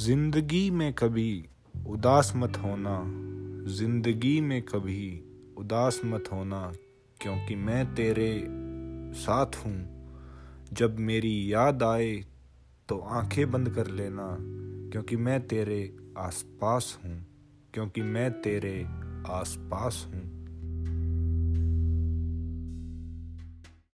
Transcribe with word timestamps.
ज़िंदगी 0.00 0.70
में 0.70 0.92
कभी 0.92 1.44
उदास 1.86 2.32
मत 2.36 2.56
होना, 2.56 3.02
ज़िंदगी 3.68 4.40
में 4.40 4.62
कभी 4.62 5.24
उदास 5.58 6.00
मत 6.04 6.24
होना, 6.32 6.72
क्योंकि 7.20 7.54
मैं 7.56 7.94
तेरे 7.94 8.44
साथ 9.14 9.46
हूँ। 9.56 9.76
जब 10.72 10.98
मेरी 10.98 11.52
याद 11.52 11.82
आए 11.82 12.14
तो 12.88 12.98
आँखें 12.98 13.50
बंद 13.50 13.70
कर 13.70 13.86
लेना, 13.86 14.36
क्योंकि 14.92 15.16
मैं 15.16 15.46
तेरे 15.46 15.96
आसपास 16.18 16.98
हूँ, 17.04 17.26
क्योंकि 17.74 18.02
मैं 18.02 18.30
तेरे 18.42 18.82
आसपास 19.28 20.06
हूँ। 20.14 20.35